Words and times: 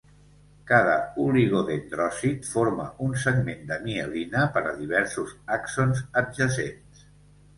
Cada 0.69 0.93
oligodendròcit 1.23 2.47
forma 2.53 2.87
un 3.07 3.13
segment 3.25 3.61
de 3.71 3.77
mielina 3.83 4.45
per 4.55 4.63
a 4.69 4.73
diversos 4.79 5.35
axons 5.59 6.01
adjacents. 6.23 7.05